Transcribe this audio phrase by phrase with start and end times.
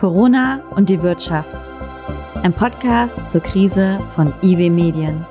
[0.00, 1.54] Corona und die Wirtschaft.
[2.36, 5.26] Ein Podcast zur Krise von IW Medien.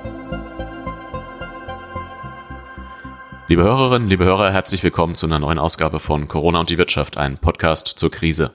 [3.48, 7.18] Liebe Hörerinnen, liebe Hörer, herzlich willkommen zu einer neuen Ausgabe von Corona und die Wirtschaft,
[7.18, 8.52] ein Podcast zur Krise.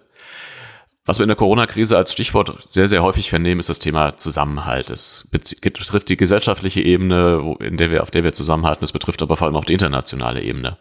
[1.04, 4.90] Was wir in der Corona-Krise als Stichwort sehr, sehr häufig vernehmen, ist das Thema Zusammenhalt.
[4.90, 8.84] Es betrifft die gesellschaftliche Ebene, in der wir, auf der wir zusammenhalten.
[8.84, 10.78] Es betrifft aber vor allem auch die internationale Ebene.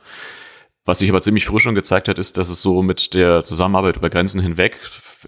[0.85, 3.95] Was sich aber ziemlich früh schon gezeigt hat, ist, dass es so mit der Zusammenarbeit
[3.95, 4.77] über Grenzen hinweg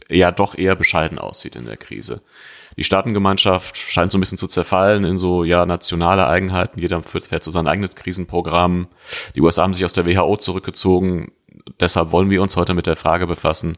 [0.09, 2.22] ja doch eher bescheiden aussieht in der Krise.
[2.77, 6.80] Die Staatengemeinschaft scheint so ein bisschen zu zerfallen in so ja nationale Eigenheiten.
[6.80, 8.88] Jeder fährt so sein eigenes Krisenprogramm.
[9.35, 11.31] Die USA haben sich aus der WHO zurückgezogen.
[11.80, 13.77] Deshalb wollen wir uns heute mit der Frage befassen,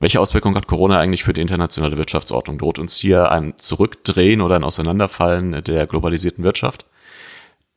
[0.00, 2.58] welche Auswirkungen hat Corona eigentlich für die internationale Wirtschaftsordnung?
[2.58, 6.86] Droht uns hier ein Zurückdrehen oder ein Auseinanderfallen der globalisierten Wirtschaft?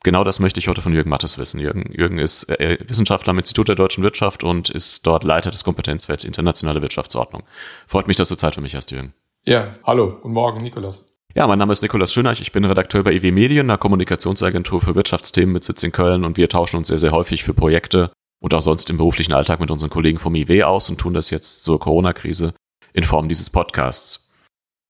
[0.05, 1.59] Genau das möchte ich heute von Jürgen Mattes wissen.
[1.59, 5.63] Jürgen, Jürgen ist äh, Wissenschaftler am Institut der deutschen Wirtschaft und ist dort Leiter des
[5.63, 7.41] Kompetenzfelds Internationale Wirtschaftsordnung.
[7.87, 9.15] Freut mich, dass du Zeit für mich hast, Jürgen.
[9.45, 11.07] Ja, hallo, guten Morgen, Nikolas.
[11.33, 14.93] Ja, mein Name ist Nikolas Schöneich, ich bin Redakteur bei EW Medien, einer Kommunikationsagentur für
[14.93, 18.53] Wirtschaftsthemen mit Sitz in Köln und wir tauschen uns sehr, sehr häufig für Projekte und
[18.53, 21.63] auch sonst im beruflichen Alltag mit unseren Kollegen vom IW aus und tun das jetzt
[21.63, 22.53] zur Corona-Krise
[22.93, 24.31] in Form dieses Podcasts.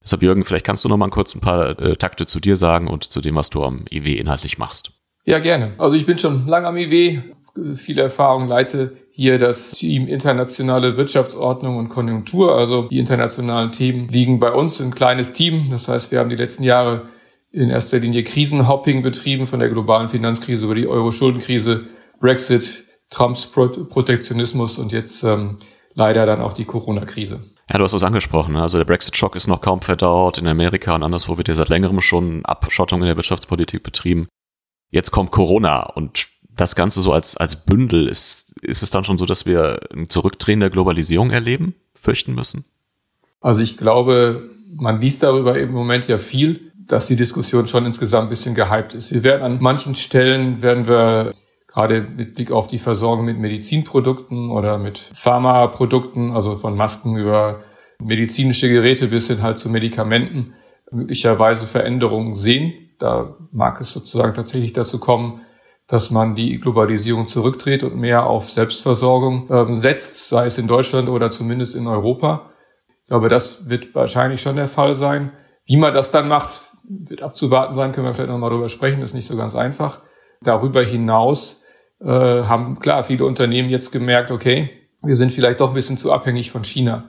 [0.03, 2.89] Deshalb, Jürgen, vielleicht kannst du noch mal kurz ein paar äh, Takte zu dir sagen
[2.89, 4.91] und zu dem, was du am IW inhaltlich machst.
[5.25, 5.73] Ja, gerne.
[5.77, 7.19] Also ich bin schon lange am IW,
[7.75, 12.55] viele Erfahrungen, leite hier das Team Internationale Wirtschaftsordnung und Konjunktur.
[12.55, 15.69] Also die internationalen Themen liegen bei uns, ein kleines Team.
[15.71, 17.09] Das heißt, wir haben die letzten Jahre
[17.51, 21.85] in erster Linie Krisenhopping betrieben, von der globalen Finanzkrise über die Euro-Schuldenkrise,
[22.19, 25.59] Brexit, Trumps Pro Protektionismus und jetzt ähm,
[25.93, 27.39] leider dann auch die Corona-Krise.
[27.71, 28.53] Ja, du hast es angesprochen.
[28.53, 28.61] Ne?
[28.61, 30.37] Also der Brexit-Schock ist noch kaum verdaut.
[30.37, 34.27] In Amerika und anderswo wird ja seit längerem schon Abschottung in der Wirtschaftspolitik betrieben.
[34.89, 38.07] Jetzt kommt Corona und das Ganze so als, als Bündel.
[38.07, 42.65] Ist, ist es dann schon so, dass wir ein Zurückdrehen der Globalisierung erleben, fürchten müssen?
[43.41, 48.27] Also ich glaube, man liest darüber im Moment ja viel, dass die Diskussion schon insgesamt
[48.27, 49.13] ein bisschen gehypt ist.
[49.13, 51.33] Wir werden an manchen Stellen, werden wir
[51.67, 57.63] gerade mit Blick auf die Versorgung mit Medizinprodukten oder mit Pharmaprodukten, also von Masken über
[57.99, 60.53] medizinische Geräte bis hin halt zu Medikamenten,
[60.91, 62.84] möglicherweise Veränderungen sehen.
[62.99, 65.41] Da mag es sozusagen tatsächlich dazu kommen,
[65.87, 71.09] dass man die Globalisierung zurückdreht und mehr auf Selbstversorgung ähm, setzt, sei es in Deutschland
[71.09, 72.49] oder zumindest in Europa.
[73.01, 75.31] Ich glaube, das wird wahrscheinlich schon der Fall sein.
[75.65, 79.13] Wie man das dann macht, wird abzuwarten sein, können wir vielleicht nochmal drüber sprechen, ist
[79.13, 80.01] nicht so ganz einfach.
[80.41, 81.61] Darüber hinaus
[81.99, 84.69] äh, haben klar viele Unternehmen jetzt gemerkt, okay,
[85.03, 87.05] wir sind vielleicht doch ein bisschen zu abhängig von China.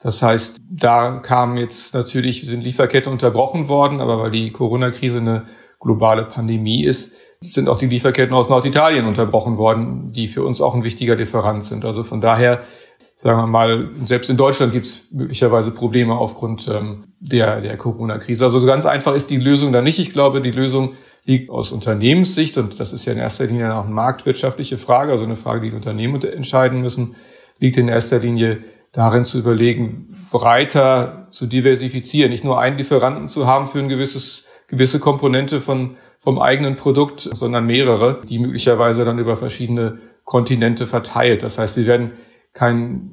[0.00, 5.44] Das heißt, da kamen jetzt natürlich, sind Lieferketten unterbrochen worden, aber weil die Corona-Krise eine
[5.80, 10.74] globale Pandemie ist, sind auch die Lieferketten aus Norditalien unterbrochen worden, die für uns auch
[10.74, 11.84] ein wichtiger Lieferant sind.
[11.84, 12.62] Also von daher,
[13.16, 18.44] sagen wir mal, selbst in Deutschland gibt es möglicherweise Probleme aufgrund ähm, der, der Corona-Krise.
[18.44, 19.98] Also so ganz einfach ist die Lösung da nicht.
[19.98, 20.94] Ich glaube, die Lösung
[21.24, 25.24] liegt aus Unternehmenssicht, und das ist ja in erster Linie auch eine marktwirtschaftliche Frage, also
[25.24, 27.16] eine Frage, die die Unternehmen entscheiden müssen,
[27.58, 28.58] liegt in erster Linie
[28.94, 34.44] darin zu überlegen, breiter zu diversifizieren, nicht nur einen Lieferanten zu haben für ein gewisses,
[34.68, 41.42] gewisse Komponente von, vom eigenen Produkt, sondern mehrere, die möglicherweise dann über verschiedene Kontinente verteilt.
[41.42, 42.12] Das heißt, wir werden
[42.52, 43.10] kein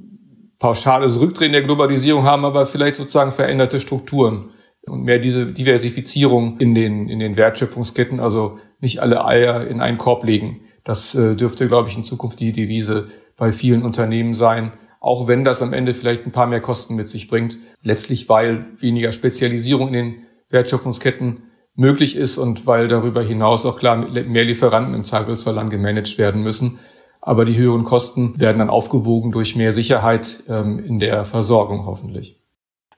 [0.60, 4.52] pauschales Rückdrehen der Globalisierung haben, aber vielleicht sozusagen veränderte Strukturen
[4.86, 9.98] und mehr diese Diversifizierung in den, in den Wertschöpfungsketten, also nicht alle Eier in einen
[9.98, 10.62] Korb legen.
[10.84, 15.44] Das äh, dürfte, glaube ich, in Zukunft die Devise bei vielen Unternehmen sein auch wenn
[15.44, 17.58] das am Ende vielleicht ein paar mehr Kosten mit sich bringt.
[17.82, 20.16] Letztlich, weil weniger Spezialisierung in den
[20.50, 21.44] Wertschöpfungsketten
[21.76, 26.80] möglich ist und weil darüber hinaus auch klar mehr Lieferanten im Zweifelsfall gemanagt werden müssen.
[27.20, 32.38] Aber die höheren Kosten werden dann aufgewogen durch mehr Sicherheit ähm, in der Versorgung hoffentlich.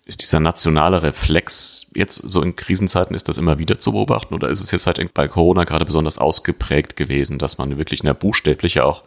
[0.05, 4.49] Ist dieser nationale Reflex jetzt so in Krisenzeiten, ist das immer wieder zu beobachten oder
[4.49, 8.83] ist es jetzt vielleicht bei Corona gerade besonders ausgeprägt gewesen, dass man wirklich eine buchstäbliche
[8.83, 9.03] auch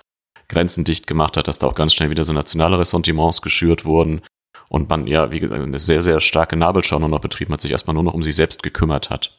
[0.48, 4.20] Grenzen dicht gemacht hat, dass da auch ganz schnell wieder so nationale Ressentiments geschürt wurden
[4.68, 7.70] und man ja, wie gesagt, eine sehr, sehr starke Nabelschau nur noch betrieben hat, sich
[7.70, 9.32] erstmal nur noch um sich selbst gekümmert hat.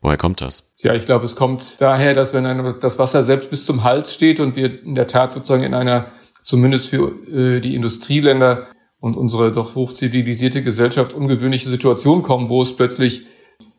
[0.00, 0.74] Woher kommt das?
[0.78, 2.44] Ja, ich glaube, es kommt daher, dass wenn
[2.80, 6.06] das Wasser selbst bis zum Hals steht und wir in der Tat sozusagen in einer,
[6.42, 8.66] zumindest für äh, die Industrieländer
[8.98, 13.22] und unsere doch hochzivilisierte Gesellschaft ungewöhnliche Situation kommen, wo es plötzlich,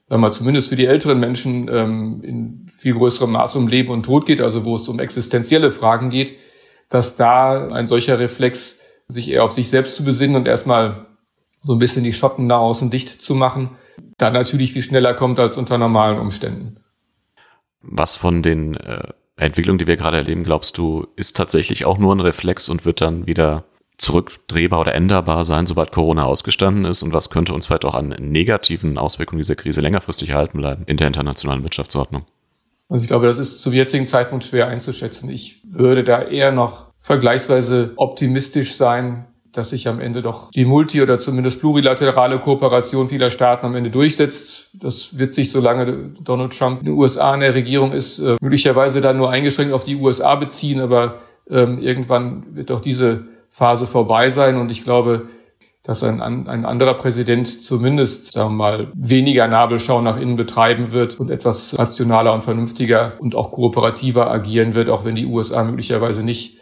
[0.07, 4.03] sagen wir zumindest für die älteren Menschen ähm, in viel größerem Maß um Leben und
[4.03, 6.35] Tod geht, also wo es um existenzielle Fragen geht,
[6.91, 8.75] dass da ein solcher Reflex,
[9.07, 11.07] sich eher auf sich selbst zu besinnen und erstmal
[11.63, 13.71] so ein bisschen die Schotten da außen dicht zu machen,
[14.17, 16.77] dann natürlich viel schneller kommt als unter normalen Umständen.
[17.81, 19.07] Was von den äh,
[19.37, 23.01] Entwicklungen, die wir gerade erleben, glaubst du, ist tatsächlich auch nur ein Reflex und wird
[23.01, 23.63] dann wieder
[23.97, 27.03] zurückdrehbar oder änderbar sein, sobald Corona ausgestanden ist?
[27.03, 30.97] Und was könnte uns vielleicht auch an negativen Auswirkungen dieser Krise längerfristig erhalten bleiben in
[30.97, 32.25] der internationalen Wirtschaftsordnung?
[32.91, 35.29] Also ich glaube, das ist zum jetzigen Zeitpunkt schwer einzuschätzen.
[35.29, 41.01] Ich würde da eher noch vergleichsweise optimistisch sein, dass sich am Ende doch die multi-
[41.01, 44.71] oder zumindest plurilaterale Kooperation vieler Staaten am Ende durchsetzt.
[44.73, 48.99] Das wird sich, solange Donald Trump in den USA in der Regierung ist, äh, möglicherweise
[48.99, 50.81] dann nur eingeschränkt auf die USA beziehen.
[50.81, 54.57] Aber ähm, irgendwann wird auch diese Phase vorbei sein.
[54.57, 55.27] Und ich glaube,
[55.83, 61.19] dass ein, ein anderer Präsident zumindest, sagen wir mal, weniger Nabelschau nach innen betreiben wird
[61.19, 66.23] und etwas rationaler und vernünftiger und auch kooperativer agieren wird, auch wenn die USA möglicherweise
[66.23, 66.59] nicht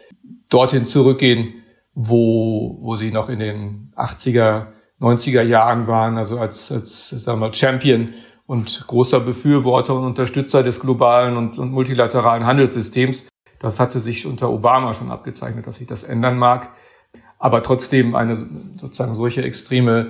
[0.48, 1.54] dorthin zurückgehen,
[1.94, 4.68] wo, wo sie noch in den 80er,
[5.00, 8.10] 90er Jahren waren, also als, als sagen wir mal, Champion
[8.46, 13.26] und großer Befürworter und Unterstützer des globalen und, und multilateralen Handelssystems.
[13.58, 16.70] Das hatte sich unter Obama schon abgezeichnet, dass sich das ändern mag.
[17.40, 20.08] Aber trotzdem eine sozusagen solche extreme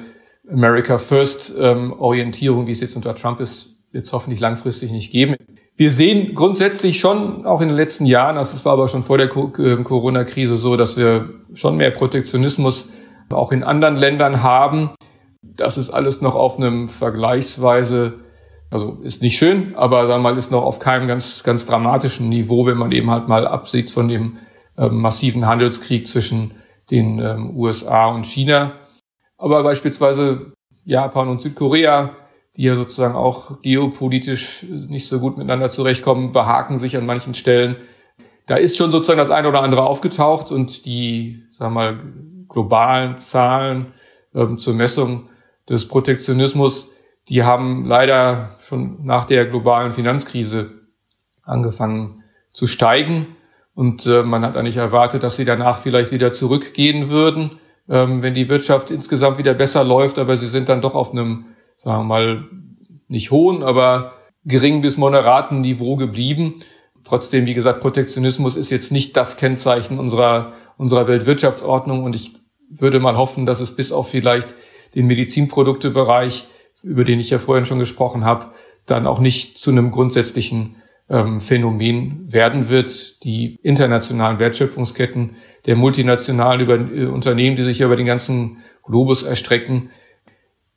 [0.51, 5.13] America First ähm, Orientierung, wie es jetzt unter Trump ist, wird es hoffentlich langfristig nicht
[5.13, 5.37] geben.
[5.77, 9.31] Wir sehen grundsätzlich schon auch in den letzten Jahren, das war aber schon vor der
[9.35, 12.89] ähm, Corona-Krise so, dass wir schon mehr Protektionismus
[13.31, 14.91] auch in anderen Ländern haben.
[15.43, 18.15] Das ist alles noch auf einem vergleichsweise,
[18.71, 22.29] also ist nicht schön, aber sagen wir mal, ist noch auf keinem ganz, ganz dramatischen
[22.29, 24.39] Niveau, wenn man eben halt mal absieht von dem
[24.77, 26.51] äh, massiven Handelskrieg zwischen
[26.91, 28.73] den ähm, USA und China.
[29.37, 30.53] Aber beispielsweise
[30.85, 32.11] Japan und Südkorea
[32.57, 37.77] die ja sozusagen auch geopolitisch nicht so gut miteinander zurechtkommen, behaken sich an manchen Stellen.
[38.47, 42.01] Da ist schon sozusagen das eine oder andere aufgetaucht und die, sagen wir mal,
[42.49, 43.93] globalen Zahlen
[44.35, 45.29] ähm, zur Messung
[45.69, 46.91] des Protektionismus,
[47.29, 50.73] die haben leider schon nach der globalen Finanzkrise
[51.43, 53.37] angefangen zu steigen.
[53.75, 57.59] Und äh, man hat eigentlich erwartet, dass sie danach vielleicht wieder zurückgehen würden,
[57.89, 60.19] ähm, wenn die Wirtschaft insgesamt wieder besser läuft.
[60.19, 61.47] Aber sie sind dann doch auf einem
[61.81, 62.45] sagen wir mal,
[63.09, 64.13] nicht hohen, aber
[64.45, 66.57] gering bis moderaten Niveau geblieben.
[67.05, 72.33] Trotzdem, wie gesagt, Protektionismus ist jetzt nicht das Kennzeichen unserer, unserer Weltwirtschaftsordnung und ich
[72.69, 74.55] würde mal hoffen, dass es bis auf vielleicht
[74.95, 76.47] den Medizinproduktebereich,
[76.83, 78.53] über den ich ja vorhin schon gesprochen habe,
[78.85, 80.77] dann auch nicht zu einem grundsätzlichen
[81.11, 83.25] ähm, Phänomen werden wird.
[83.25, 85.37] Die internationalen Wertschöpfungsketten
[85.67, 89.91] der multinationalen über, äh, Unternehmen, die sich über den ganzen Globus erstrecken,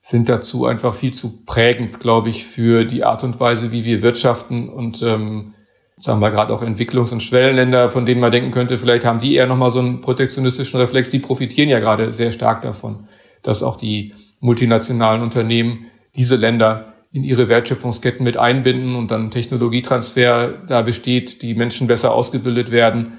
[0.02, 4.02] sind dazu einfach viel zu prägend, glaube ich, für die Art und Weise, wie wir
[4.02, 5.54] wirtschaften und ähm,
[5.96, 9.36] sagen wir gerade auch Entwicklungs- und Schwellenländer, von denen man denken könnte, vielleicht haben die
[9.36, 13.08] eher nochmal so einen protektionistischen Reflex, die profitieren ja gerade sehr stark davon,
[13.44, 20.50] dass auch die multinationalen Unternehmen diese Länder in ihre Wertschöpfungsketten mit einbinden und dann Technologietransfer
[20.68, 23.14] da besteht, die Menschen besser ausgebildet werden.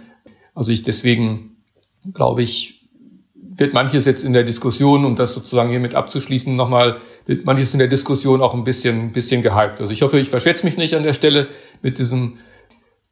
[0.52, 1.55] Also ich deswegen
[2.12, 2.88] glaube ich,
[3.56, 7.79] wird manches jetzt in der Diskussion, um das sozusagen hiermit abzuschließen, nochmal, wird manches in
[7.79, 9.81] der Diskussion auch ein bisschen, bisschen gehypt.
[9.81, 11.49] Also ich hoffe, ich verschätze mich nicht an der Stelle
[11.81, 12.35] mit diesem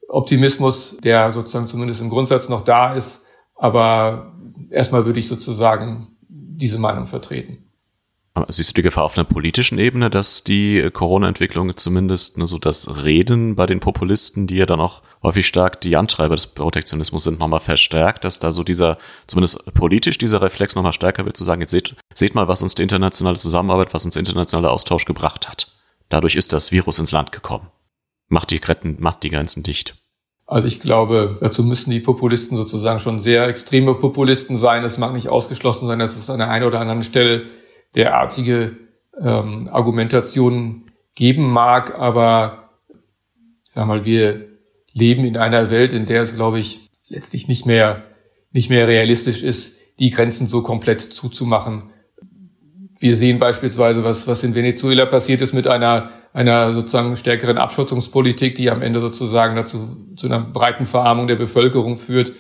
[0.09, 3.23] Optimismus, der sozusagen zumindest im Grundsatz noch da ist.
[3.55, 4.35] Aber
[4.71, 7.72] erstmal würde ich sozusagen diese Meinung vertreten.
[8.49, 13.05] Siehst du die Gefahr auf einer politischen Ebene, dass die Corona-Entwicklung zumindest ne, so das
[13.05, 17.39] Reden bei den Populisten, die ja dann auch häufig stark die Antreiber des Protektionismus sind,
[17.39, 18.97] nochmal verstärkt, dass da so dieser,
[19.27, 22.75] zumindest politisch dieser Reflex nochmal stärker wird, zu sagen, jetzt seht, seht mal, was uns
[22.75, 25.67] die internationale Zusammenarbeit, was uns der internationale Austausch gebracht hat.
[26.09, 27.69] Dadurch ist das Virus ins Land gekommen.
[28.29, 29.97] Macht die, Grenzen, macht die Grenzen dicht.
[30.47, 34.85] Also ich glaube, dazu müssen die Populisten sozusagen schon sehr extreme Populisten sein.
[34.85, 37.47] Es mag nicht ausgeschlossen sein, dass es an der einen oder anderen Stelle
[37.95, 38.77] derartige
[39.21, 42.71] ähm, Argumentationen geben mag, aber
[43.65, 44.49] sag mal, wir
[44.93, 48.05] leben in einer Welt, in der es, glaube ich, letztlich nicht mehr
[48.53, 51.91] nicht mehr realistisch ist, die Grenzen so komplett zuzumachen.
[52.99, 58.55] Wir sehen beispielsweise, was, was in Venezuela passiert ist mit einer, einer sozusagen stärkeren Abschottungspolitik,
[58.55, 62.33] die am Ende sozusagen dazu, zu einer breiten Verarmung der Bevölkerung führt.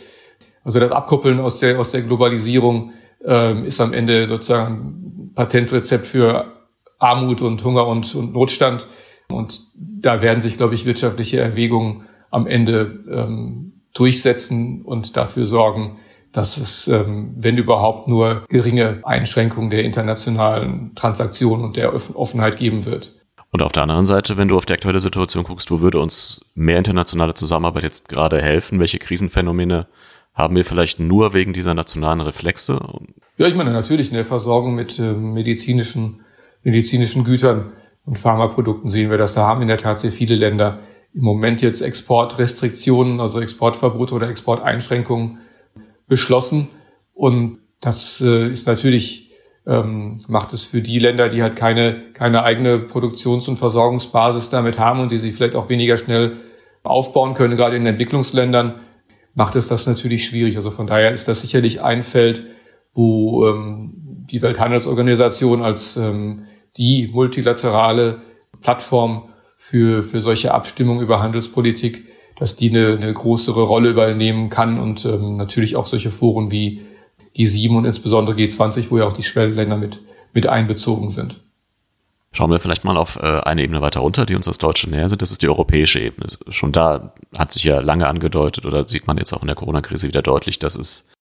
[0.63, 2.93] Also das Abkoppeln aus der, aus der Globalisierung
[3.25, 5.02] ähm, ist am Ende sozusagen
[5.35, 6.53] Patentrezept für
[6.99, 8.87] Armut und Hunger und, und Notstand.
[9.29, 15.99] Und da werden sich, glaube ich, wirtschaftliche Erwägungen am Ende ähm, durchsetzen und dafür sorgen,
[16.33, 22.87] dass es, ähm, wenn überhaupt, nur geringe Einschränkungen der internationalen Transaktionen und der Offenheit geben
[22.87, 23.13] wird.
[23.51, 26.41] Und auf der anderen Seite, wenn du auf die aktuelle Situation guckst, wo würde uns
[26.55, 28.81] mehr internationale Zusammenarbeit jetzt gerade helfen?
[28.81, 29.89] Welche Krisenphänomene
[30.35, 32.81] haben wir vielleicht nur wegen dieser nationalen Reflexe?
[33.37, 36.21] Ja, ich meine natürlich in der Versorgung mit äh, medizinischen,
[36.63, 37.73] medizinischen Gütern
[38.05, 39.35] und Pharmaprodukten sehen wir das.
[39.35, 40.81] Da haben in der Tat sehr viele Länder
[41.15, 45.39] im Moment jetzt Exportrestriktionen, also Exportverbote oder Exporteinschränkungen
[46.09, 46.69] beschlossen.
[47.15, 49.31] Und Das äh, ist natürlich,
[49.67, 54.79] ähm, macht es für die Länder, die halt keine, keine eigene Produktions- und Versorgungsbasis damit
[54.79, 56.37] haben und die sich vielleicht auch weniger schnell
[56.85, 58.81] aufbauen können, gerade in Entwicklungsländern,
[59.35, 60.57] macht es das natürlich schwierig.
[60.57, 62.45] Also von daher ist das sicherlich ein Feld,
[62.95, 63.95] wo ähm,
[64.31, 66.45] die Welthandelsorganisation als ähm,
[66.77, 68.21] die multilaterale
[68.61, 72.05] Plattform für, für solche Abstimmungen über Handelspolitik,
[72.39, 76.83] dass die eine, eine größere Rolle übernehmen kann und ähm, natürlich auch solche Foren wie
[77.37, 80.01] G7 und insbesondere G20, wo ja auch die Schwellenländer mit,
[80.33, 81.41] mit einbezogen sind.
[82.35, 85.09] Schauen wir vielleicht mal auf äh, eine Ebene weiter runter, die uns aus Deutschland näher
[85.09, 85.21] sind.
[85.21, 86.29] Das ist die europäische Ebene.
[86.49, 90.09] Schon da hat sich ja lange angedeutet oder sieht man jetzt auch in der Corona-Krise
[90.09, 91.13] wieder deutlich, dass es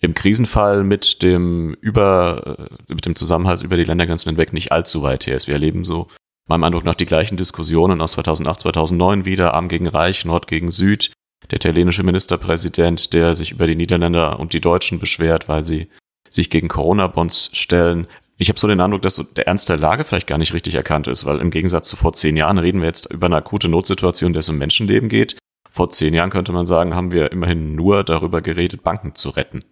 [0.00, 5.02] im Krisenfall mit dem über, äh, mit dem Zusammenhalt über die Ländergrenzen hinweg nicht allzu
[5.02, 5.48] weit her ist.
[5.48, 6.08] Wir erleben so
[6.46, 10.70] meinem Eindruck nach die gleichen Diskussionen aus 2008, 2009 wieder, Arm gegen Reich, Nord gegen
[10.70, 11.12] Süd.
[11.50, 15.88] Der italienische Ministerpräsident, der sich über die Niederländer und die Deutschen beschwert, weil sie
[16.30, 18.06] sich gegen Corona-Bonds stellen.
[18.40, 20.76] Ich habe so den Eindruck, dass so der Ernst der Lage vielleicht gar nicht richtig
[20.76, 23.68] erkannt ist, weil im Gegensatz zu vor zehn Jahren reden wir jetzt über eine akute
[23.68, 25.36] Notsituation, der es um Menschenleben geht.
[25.68, 29.64] Vor zehn Jahren könnte man sagen, haben wir immerhin nur darüber geredet, Banken zu retten.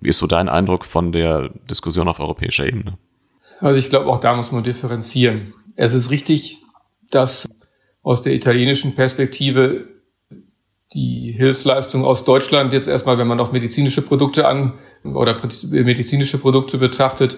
[0.00, 2.96] Wie ist so dein Eindruck von der Diskussion auf europäischer Ebene?
[3.60, 5.52] Also ich glaube, auch da muss man differenzieren.
[5.76, 6.58] Es ist richtig,
[7.10, 7.46] dass
[8.02, 9.86] aus der italienischen Perspektive
[10.94, 15.36] die Hilfsleistung aus Deutschland jetzt erstmal, wenn man auf medizinische Produkte an oder
[15.70, 17.36] medizinische Produkte betrachtet,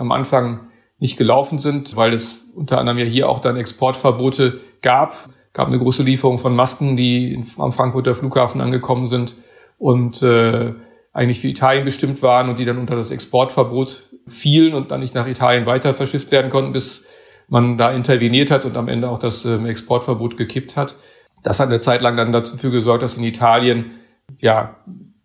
[0.00, 0.60] am Anfang
[0.98, 5.28] nicht gelaufen sind, weil es unter anderem ja hier auch dann Exportverbote gab.
[5.52, 9.34] Gab eine große Lieferung von Masken, die am Frankfurter Flughafen angekommen sind
[9.78, 10.72] und äh,
[11.12, 15.14] eigentlich für Italien bestimmt waren und die dann unter das Exportverbot fielen und dann nicht
[15.14, 17.04] nach Italien weiter verschifft werden konnten, bis
[17.48, 20.96] man da interveniert hat und am Ende auch das ähm, Exportverbot gekippt hat.
[21.42, 23.92] Das hat eine Zeit lang dann dafür gesorgt, dass in Italien
[24.38, 24.76] ja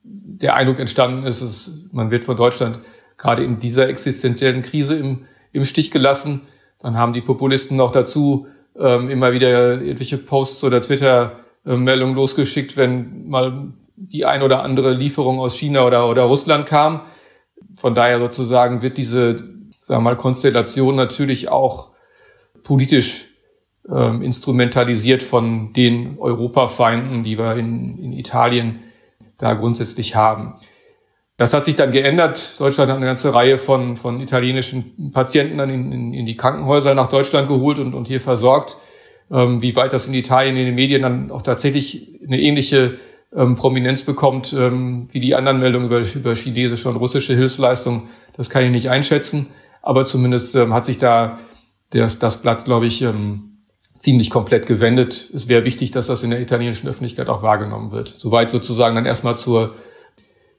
[0.04, 2.80] der Eindruck entstanden ist, dass man wird von Deutschland
[3.20, 6.42] gerade in dieser existenziellen Krise im, im Stich gelassen.
[6.80, 8.48] Dann haben die Populisten noch dazu
[8.80, 15.40] ähm, immer wieder irgendwelche Posts oder Twitter-Meldungen losgeschickt, wenn mal die ein oder andere Lieferung
[15.40, 17.02] aus China oder, oder Russland kam.
[17.76, 19.36] Von daher sozusagen wird diese,
[19.82, 21.90] sagen wir mal, Konstellation natürlich auch
[22.64, 23.26] politisch
[23.90, 28.80] ähm, instrumentalisiert von den Europafeinden, die wir in, in Italien
[29.38, 30.56] da grundsätzlich haben.
[31.40, 32.60] Das hat sich dann geändert.
[32.60, 36.94] Deutschland hat eine ganze Reihe von, von italienischen Patienten dann in, in, in die Krankenhäuser
[36.94, 38.76] nach Deutschland geholt und, und hier versorgt.
[39.32, 42.98] Ähm, wie weit das in Italien in den Medien dann auch tatsächlich eine ähnliche
[43.34, 48.50] ähm, Prominenz bekommt ähm, wie die anderen Meldungen über, über chinesische und russische Hilfsleistungen, das
[48.50, 49.48] kann ich nicht einschätzen.
[49.82, 51.40] Aber zumindest ähm, hat sich da
[51.92, 53.64] das, das Blatt, glaube ich, ähm,
[53.98, 55.30] ziemlich komplett gewendet.
[55.34, 58.10] Es wäre wichtig, dass das in der italienischen Öffentlichkeit auch wahrgenommen wird.
[58.10, 59.76] Soweit sozusagen dann erstmal zur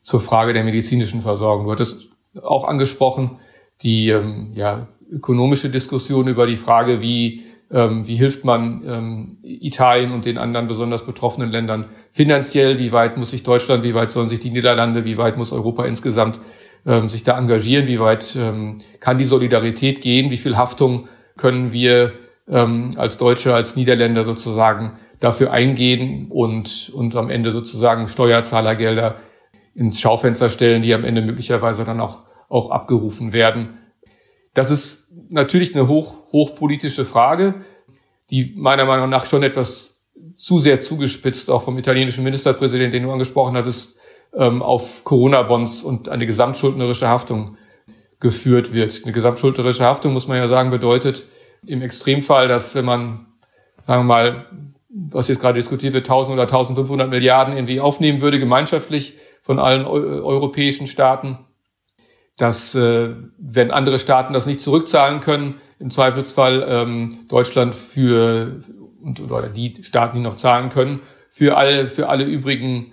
[0.03, 1.67] zur Frage der medizinischen Versorgung.
[1.67, 2.09] Du hattest
[2.43, 3.39] auch angesprochen,
[3.83, 10.13] die ähm, ja, ökonomische Diskussion über die Frage, wie, ähm, wie hilft man ähm, Italien
[10.13, 14.29] und den anderen besonders betroffenen Ländern finanziell, wie weit muss sich Deutschland, wie weit sollen
[14.29, 16.41] sich die Niederlande, wie weit muss Europa insgesamt
[16.87, 21.73] ähm, sich da engagieren, wie weit ähm, kann die Solidarität gehen, wie viel Haftung können
[21.73, 22.13] wir
[22.49, 29.17] ähm, als Deutsche, als Niederländer sozusagen dafür eingehen und, und am Ende sozusagen Steuerzahlergelder
[29.75, 33.79] ins Schaufenster stellen, die am Ende möglicherweise dann auch, auch abgerufen werden.
[34.55, 37.55] Das ist natürlich eine hoch, hochpolitische Frage,
[38.31, 40.01] die meiner Meinung nach schon etwas
[40.35, 43.97] zu sehr zugespitzt, auch vom italienischen Ministerpräsidenten, den du angesprochen hattest,
[44.35, 47.57] ähm, auf Corona-Bonds und eine gesamtschuldnerische Haftung
[48.21, 49.01] geführt wird.
[49.05, 51.25] Eine gesamtschuldnerische Haftung, muss man ja sagen, bedeutet
[51.67, 53.27] im Extremfall, dass wenn man,
[53.87, 54.47] sagen wir mal,
[54.89, 59.85] was jetzt gerade diskutiert wird, 1000 oder 1500 Milliarden irgendwie aufnehmen würde, gemeinschaftlich, von allen
[59.85, 61.39] europäischen Staaten,
[62.37, 68.61] dass äh, wenn andere Staaten das nicht zurückzahlen können, im Zweifelsfall ähm, Deutschland für
[69.03, 72.93] und oder die Staaten, die noch zahlen können, für alle für alle übrigen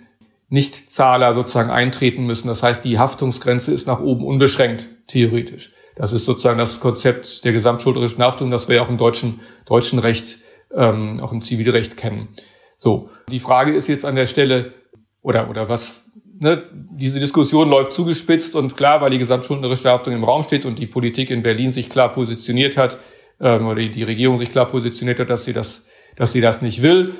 [0.49, 2.47] Nichtzahler sozusagen eintreten müssen.
[2.47, 5.73] Das heißt, die Haftungsgrenze ist nach oben unbeschränkt theoretisch.
[5.95, 10.37] Das ist sozusagen das Konzept der gesamtschuldnerischen Haftung, das wir auch im deutschen deutschen Recht,
[10.73, 12.29] ähm, auch im Zivilrecht kennen.
[12.77, 14.73] So, die Frage ist jetzt an der Stelle
[15.21, 16.05] oder oder was
[16.39, 20.79] ne, diese Diskussion läuft zugespitzt und klar, weil die gesamtschuldnerische Haftung im Raum steht und
[20.79, 22.97] die Politik in Berlin sich klar positioniert hat,
[23.39, 25.83] ähm, oder die Regierung sich klar positioniert hat, dass sie das,
[26.15, 27.15] dass sie das nicht will,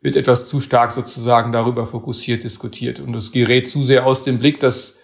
[0.00, 3.00] wird etwas zu stark sozusagen darüber fokussiert diskutiert.
[3.00, 4.96] Und es gerät zu sehr aus dem Blick, dass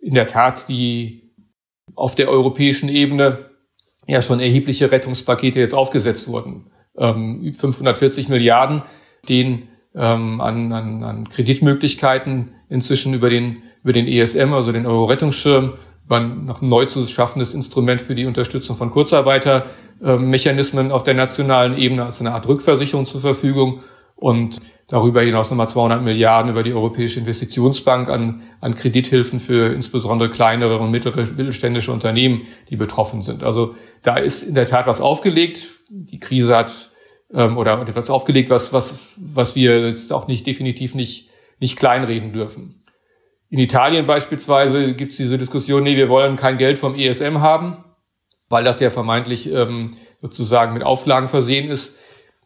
[0.00, 1.32] in der Tat die
[1.94, 3.50] auf der europäischen Ebene
[4.06, 6.70] ja schon erhebliche Rettungspakete jetzt aufgesetzt wurden.
[6.96, 8.82] Ähm, 540 Milliarden,
[9.28, 15.74] den ähm, an, an, an Kreditmöglichkeiten inzwischen über den, über den ESM, also den Euro-Rettungsschirm,
[16.04, 22.04] über ein neu zu schaffendes Instrument für die Unterstützung von Kurzarbeitermechanismen auf der nationalen Ebene
[22.04, 23.80] als eine Art Rückversicherung zur Verfügung
[24.16, 30.28] und darüber hinaus nochmal 200 Milliarden über die Europäische Investitionsbank an, an Kredithilfen für insbesondere
[30.28, 33.44] kleinere und mittlere mittelständische Unternehmen, die betroffen sind.
[33.44, 35.70] Also da ist in der Tat was aufgelegt.
[35.88, 36.90] Die Krise hat
[37.32, 41.28] ähm, oder etwas aufgelegt, was, was, was wir jetzt auch nicht definitiv nicht,
[41.60, 42.82] nicht kleinreden dürfen.
[43.50, 47.84] In Italien beispielsweise gibt es diese Diskussion, nee, wir wollen kein Geld vom ESM haben,
[48.48, 51.94] weil das ja vermeintlich ähm, sozusagen mit Auflagen versehen ist.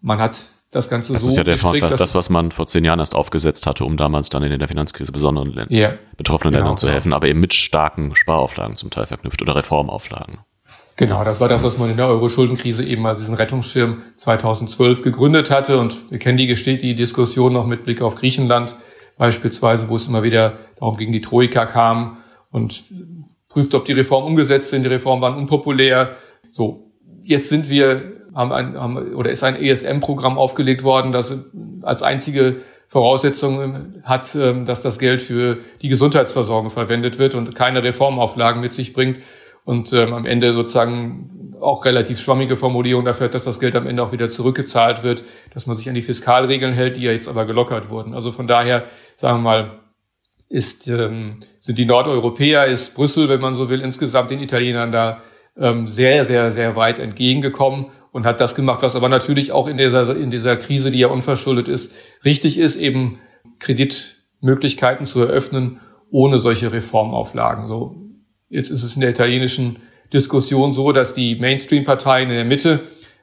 [0.00, 2.66] Man hat das Ganze das so ist ja der gestrickt, Vortrag, das, was man vor
[2.66, 6.52] zehn Jahren erst aufgesetzt hatte, um damals dann in der Finanzkrise besonderen Ländern, yeah, betroffenen
[6.52, 10.38] genau, Ländern zu helfen, aber eben mit starken Sparauflagen zum Teil verknüpft oder Reformauflagen.
[10.96, 15.50] Genau, das war das, was man in der Euro-Schuldenkrise eben als diesen Rettungsschirm 2012 gegründet
[15.50, 15.78] hatte.
[15.78, 16.46] Und wir kennen die,
[16.78, 18.76] die Diskussion noch mit Blick auf Griechenland
[19.16, 22.18] beispielsweise, wo es immer wieder darum gegen die Troika kam
[22.50, 22.84] und
[23.48, 24.82] prüft, ob die Reformen umgesetzt sind.
[24.82, 26.16] Die Reformen waren unpopulär.
[26.50, 26.90] So,
[27.22, 31.38] jetzt sind wir, haben ein, haben, oder ist ein ESM-Programm aufgelegt worden, das
[31.82, 32.56] als einzige
[32.88, 38.74] Voraussetzung hat, ähm, dass das Geld für die Gesundheitsversorgung verwendet wird und keine Reformauflagen mit
[38.74, 39.16] sich bringt
[39.64, 44.02] und ähm, am Ende sozusagen auch relativ schwammige Formulierung dafür dass das Geld am Ende
[44.02, 47.44] auch wieder zurückgezahlt wird, dass man sich an die Fiskalregeln hält, die ja jetzt aber
[47.46, 48.14] gelockert wurden.
[48.14, 48.84] Also von daher,
[49.16, 49.78] sagen wir mal,
[50.48, 55.22] ist, ähm, sind die Nordeuropäer, ist Brüssel, wenn man so will, insgesamt den Italienern da
[55.56, 59.78] ähm, sehr, sehr, sehr weit entgegengekommen und hat das gemacht, was aber natürlich auch in
[59.78, 61.92] dieser, in dieser Krise, die ja unverschuldet ist,
[62.24, 63.18] richtig ist, eben
[63.60, 67.66] Kreditmöglichkeiten zu eröffnen, ohne solche Reformauflagen.
[67.66, 67.96] So,
[68.52, 69.76] jetzt ist es in der italienischen
[70.12, 72.80] Diskussion so, dass die Mainstream-Parteien in der Mitte,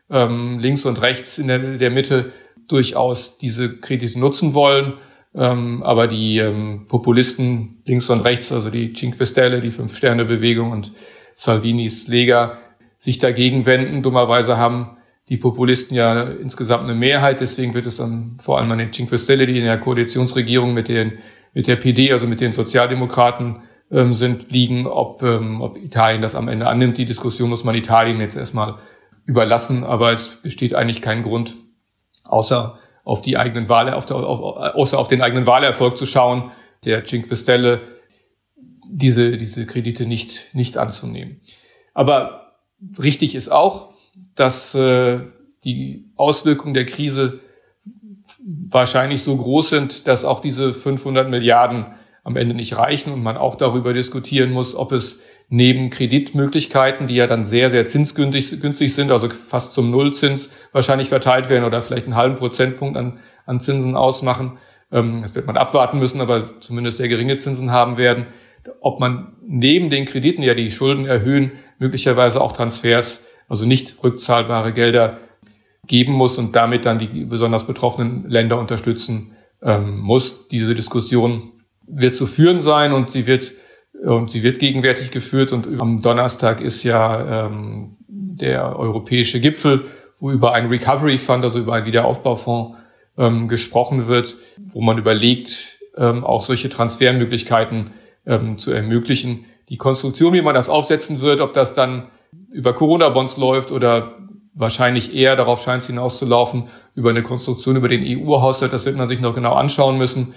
[0.10, 2.34] ähm, links und rechts in der, der Mitte,
[2.68, 4.94] durchaus diese Kredite nutzen wollen.
[5.36, 10.92] Ähm, aber die ähm, Populisten links und rechts, also die Cinque Stelle, die Fünf-Sterne-Bewegung und
[11.36, 12.58] Salvinis Lega,
[12.98, 14.02] sich dagegen wenden.
[14.02, 14.98] Dummerweise haben
[15.30, 17.40] die Populisten ja insgesamt eine Mehrheit.
[17.40, 20.88] Deswegen wird es dann vor allem an den Cinque Stelle, die in der Koalitionsregierung mit,
[20.88, 21.20] den,
[21.54, 23.60] mit der PD, also mit den Sozialdemokraten
[23.92, 26.98] ähm, sind, liegen, ob, ähm, ob Italien das am Ende annimmt.
[26.98, 28.76] Die Diskussion muss man Italien jetzt erstmal
[29.26, 31.56] überlassen, aber es besteht eigentlich kein Grund,
[32.26, 36.52] außer auf die eigenen Wahl, auf der, auf, außer auf den eigenen Wahlerfolg zu schauen,
[36.86, 37.82] der Cinque Stelle
[38.88, 41.42] diese, diese Kredite nicht, nicht anzunehmen.
[41.94, 42.54] Aber
[42.98, 43.94] richtig ist auch,
[44.36, 45.22] dass äh,
[45.64, 47.40] die Auswirkungen der Krise
[48.40, 51.88] wahrscheinlich so groß sind, dass auch diese 500 Milliarden
[52.24, 57.16] am Ende nicht reichen und man auch darüber diskutieren muss, ob es neben Kreditmöglichkeiten, die
[57.16, 61.82] ja dann sehr, sehr zinsgünstig günstig sind, also fast zum Nullzins wahrscheinlich verteilt werden oder
[61.82, 64.58] vielleicht einen halben Prozentpunkt an, an Zinsen ausmachen.
[64.92, 68.28] Ähm, das wird man abwarten müssen, aber zumindest sehr geringe Zinsen haben werden.
[68.82, 74.04] Ob man neben den Krediten, die ja die Schulden erhöhen, möglicherweise auch Transfers, also nicht
[74.04, 75.18] rückzahlbare Gelder
[75.88, 79.32] geben muss und damit dann die besonders betroffenen Länder unterstützen
[79.64, 80.48] ähm, muss.
[80.48, 81.52] Diese Diskussion
[81.90, 83.52] wird zu führen sein und sie wird
[84.02, 89.86] und sie wird gegenwärtig geführt und am Donnerstag ist ja ähm, der europäische Gipfel,
[90.20, 92.78] wo über einen Recovery Fund, also über einen Wiederaufbaufonds
[93.18, 97.92] ähm, gesprochen wird, wo man überlegt, ähm, auch solche Transfermöglichkeiten
[98.26, 99.46] ähm, zu ermöglichen.
[99.68, 102.08] Die Konstruktion, wie man das aufsetzen wird, ob das dann
[102.52, 104.16] über Corona-Bonds läuft oder
[104.54, 109.08] wahrscheinlich eher, darauf scheint es hinauszulaufen, über eine Konstruktion über den EU-Haushalt, das wird man
[109.08, 110.34] sich noch genau anschauen müssen.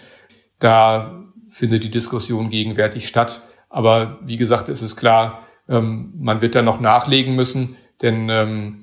[0.58, 3.42] Da findet die Diskussion gegenwärtig statt.
[3.68, 8.78] Aber wie gesagt, es ist klar, ähm, man wird da noch nachlegen müssen, denn ähm,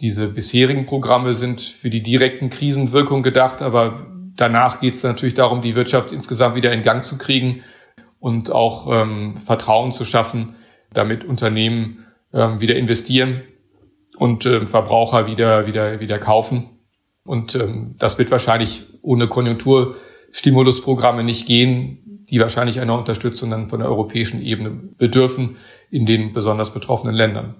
[0.00, 5.62] diese bisherigen Programme sind für die direkten Krisenwirkungen gedacht, aber danach geht es natürlich darum,
[5.62, 7.62] die Wirtschaft insgesamt wieder in Gang zu kriegen
[8.18, 10.56] und auch ähm, Vertrauen zu schaffen,
[10.92, 13.42] damit Unternehmen ähm, wieder investieren
[14.16, 16.70] und ähm, Verbraucher wieder wieder wieder kaufen.
[17.24, 19.28] Und ähm, das wird wahrscheinlich ohne
[20.26, 25.56] Konjunkturstimulusprogramme nicht gehen die wahrscheinlich einer Unterstützung dann von der europäischen Ebene bedürfen
[25.90, 27.54] in den besonders betroffenen Ländern.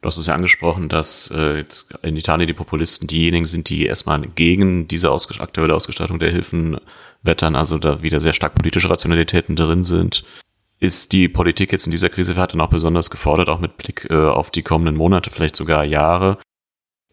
[0.00, 3.84] Du hast es ja angesprochen, dass äh, jetzt in Italien die Populisten diejenigen sind, die
[3.84, 6.78] erstmal gegen diese aktuelle Ausgestaltung der Hilfen
[7.22, 10.24] wettern, also da wieder sehr stark politische Rationalitäten drin sind.
[10.78, 14.14] Ist die Politik jetzt in dieser Krise dann auch besonders gefordert, auch mit Blick äh,
[14.14, 16.38] auf die kommenden Monate, vielleicht sogar Jahre,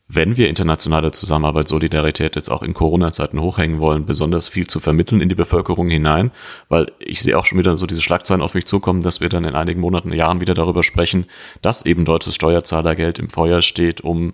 [0.09, 5.19] wenn wir internationale Zusammenarbeit, Solidarität jetzt auch in Corona-Zeiten hochhängen wollen, besonders viel zu vermitteln
[5.19, 6.31] in die Bevölkerung hinein,
[6.69, 9.43] weil ich sehe auch schon wieder so diese Schlagzeilen auf mich zukommen, dass wir dann
[9.43, 11.25] in einigen Monaten, Jahren wieder darüber sprechen,
[11.61, 14.33] dass eben deutsches Steuerzahlergeld im Feuer steht, um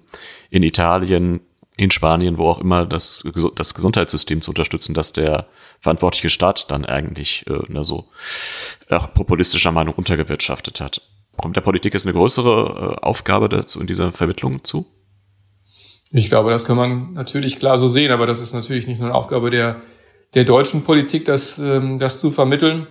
[0.51, 1.39] in Italien
[1.75, 3.23] in Spanien, wo auch immer, das,
[3.55, 5.47] das Gesundheitssystem zu unterstützen, dass der
[5.79, 8.09] verantwortliche Staat dann eigentlich äh, na so
[8.91, 11.01] ja, populistischer Meinung untergewirtschaftet hat.
[11.36, 14.86] Kommt der Politik jetzt eine größere äh, Aufgabe dazu in dieser Vermittlung zu?
[16.15, 19.10] Ich glaube, das kann man natürlich klar so sehen, aber das ist natürlich nicht nur
[19.10, 19.82] eine Aufgabe der,
[20.36, 22.86] der deutschen Politik, das, ähm, das zu vermitteln,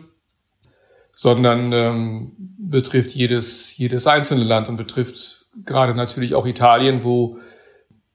[1.13, 7.37] sondern ähm, betrifft jedes, jedes einzelne Land und betrifft gerade natürlich auch Italien, wo,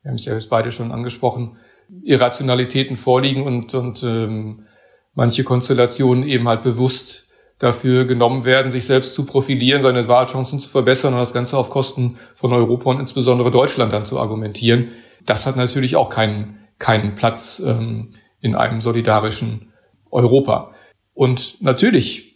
[0.01, 1.55] wir haben es ja jetzt beide schon angesprochen,
[2.03, 4.65] Irrationalitäten vorliegen und, und ähm,
[5.13, 7.26] manche Konstellationen eben halt bewusst
[7.59, 11.69] dafür genommen werden, sich selbst zu profilieren, seine Wahlchancen zu verbessern und das Ganze auf
[11.69, 14.89] Kosten von Europa und insbesondere Deutschland dann zu argumentieren.
[15.25, 19.73] Das hat natürlich auch keinen, keinen Platz ähm, in einem solidarischen
[20.11, 20.71] Europa.
[21.13, 22.35] Und natürlich,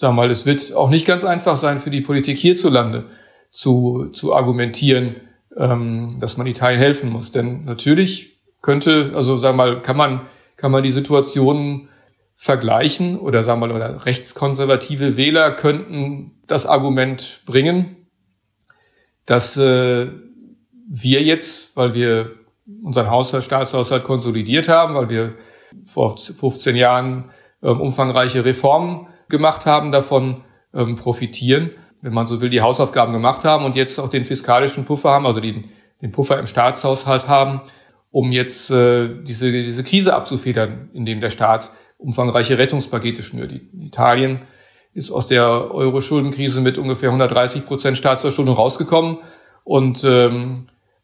[0.00, 3.06] wir mal, es wird auch nicht ganz einfach sein für die Politik hierzulande
[3.50, 5.16] zu, zu argumentieren,
[5.56, 7.32] ähm, dass man Italien helfen muss.
[7.32, 10.20] Denn natürlich könnte, also wir mal, kann man,
[10.56, 11.88] kann man die Situation
[12.40, 18.06] vergleichen oder sagen wir mal, oder rechtskonservative Wähler könnten das Argument bringen,
[19.26, 20.06] dass äh,
[20.88, 22.30] wir jetzt, weil wir
[22.82, 25.34] unseren Haushalt, Staatshaushalt konsolidiert haben, weil wir
[25.84, 31.72] vor 15 Jahren ähm, umfangreiche Reformen gemacht haben, davon ähm, profitieren,
[32.02, 35.26] wenn man so will, die Hausaufgaben gemacht haben und jetzt auch den fiskalischen Puffer haben,
[35.26, 35.70] also den,
[36.00, 37.62] den Puffer im Staatshaushalt haben,
[38.12, 43.52] um jetzt äh, diese, diese Krise abzufedern, indem der Staat umfangreiche Rettungspakete schnürt.
[43.52, 44.40] Italien
[44.94, 49.18] ist aus der Euro-Schuldenkrise mit ungefähr 130 Prozent Staatsverschuldung rausgekommen
[49.64, 50.54] und ähm,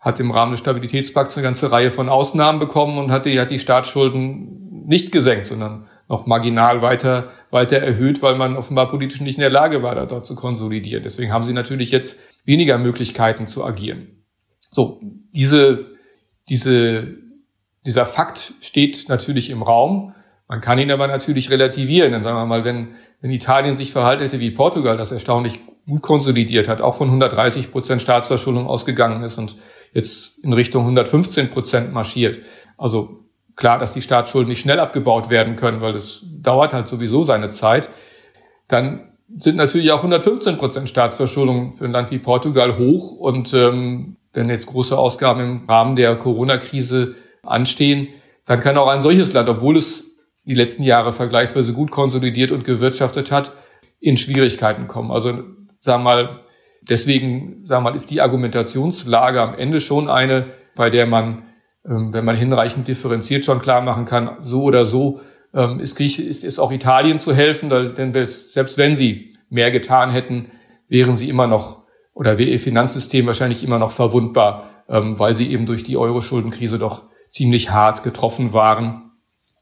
[0.00, 3.50] hat im Rahmen des Stabilitätspakts eine ganze Reihe von Ausnahmen bekommen und hat die, hat
[3.50, 9.36] die Staatsschulden nicht gesenkt, sondern noch marginal weiter, weiter erhöht, weil man offenbar politisch nicht
[9.36, 11.02] in der Lage war, da dort zu konsolidieren.
[11.02, 14.24] Deswegen haben sie natürlich jetzt weniger Möglichkeiten zu agieren.
[14.70, 15.00] So,
[15.32, 15.86] diese,
[16.48, 17.16] diese,
[17.86, 20.14] dieser Fakt steht natürlich im Raum.
[20.46, 22.12] Man kann ihn aber natürlich relativieren.
[22.12, 26.02] Dann sagen wir mal, wenn, wenn Italien sich verhalten hätte wie Portugal, das erstaunlich gut
[26.02, 29.56] konsolidiert hat, auch von 130 Prozent Staatsverschuldung ausgegangen ist und
[29.92, 32.40] jetzt in Richtung 115 Prozent marschiert.
[32.76, 33.24] Also
[33.56, 37.50] klar, dass die Staatsschulden nicht schnell abgebaut werden können, weil das dauert halt sowieso seine
[37.50, 37.88] Zeit.
[38.68, 43.12] Dann sind natürlich auch 115 Prozent Staatsverschuldung für ein Land wie Portugal hoch.
[43.12, 48.08] Und ähm, wenn jetzt große Ausgaben im Rahmen der Corona-Krise anstehen,
[48.44, 50.13] dann kann auch ein solches Land, obwohl es
[50.44, 53.52] die letzten Jahre vergleichsweise gut konsolidiert und gewirtschaftet hat,
[54.00, 55.10] in Schwierigkeiten kommen.
[55.10, 55.30] Also
[55.78, 56.40] sagen wir mal,
[56.82, 61.44] deswegen sagen wir mal, ist die Argumentationslage am Ende schon eine, bei der man,
[61.88, 65.20] ähm, wenn man hinreichend differenziert schon klar machen kann, so oder so
[65.54, 70.50] ähm, ist, ist, ist auch Italien zu helfen, denn selbst wenn sie mehr getan hätten,
[70.88, 75.50] wären sie immer noch oder wäre ihr Finanzsystem wahrscheinlich immer noch verwundbar, ähm, weil sie
[75.50, 79.03] eben durch die Euro-Schuldenkrise doch ziemlich hart getroffen waren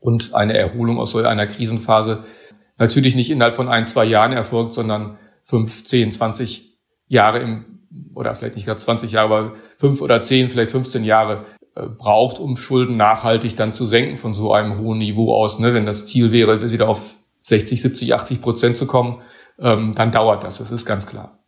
[0.03, 2.25] und eine Erholung aus so einer Krisenphase
[2.77, 7.65] natürlich nicht innerhalb von ein, zwei Jahren erfolgt, sondern fünf, zehn, zwanzig Jahre im,
[8.15, 12.39] oder vielleicht nicht gerade 20 Jahre, aber fünf oder zehn, vielleicht 15 Jahre äh, braucht,
[12.39, 15.59] um Schulden nachhaltig dann zu senken von so einem hohen Niveau aus.
[15.59, 15.75] Ne?
[15.75, 19.21] Wenn das Ziel wäre, wieder auf 60, 70, 80 Prozent zu kommen,
[19.59, 21.39] ähm, dann dauert das, das ist ganz klar.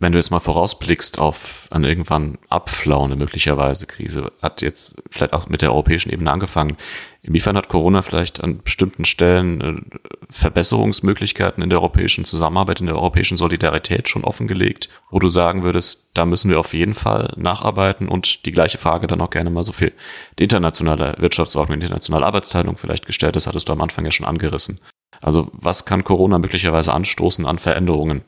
[0.00, 5.48] Wenn du jetzt mal vorausblickst auf an irgendwann abflauende möglicherweise Krise, hat jetzt vielleicht auch
[5.48, 6.76] mit der europäischen Ebene angefangen.
[7.22, 9.98] Inwiefern hat Corona vielleicht an bestimmten Stellen äh,
[10.30, 16.16] Verbesserungsmöglichkeiten in der europäischen Zusammenarbeit, in der europäischen Solidarität schon offengelegt, wo du sagen würdest,
[16.16, 19.64] da müssen wir auf jeden Fall nacharbeiten und die gleiche Frage dann auch gerne mal
[19.64, 19.92] so viel
[20.38, 24.26] die internationale Wirtschaftsordnung, die internationale Arbeitsteilung vielleicht gestellt, das hattest du am Anfang ja schon
[24.26, 24.78] angerissen.
[25.20, 28.22] Also was kann Corona möglicherweise anstoßen an Veränderungen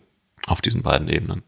[0.48, 1.44] auf diesen beiden Ebenen?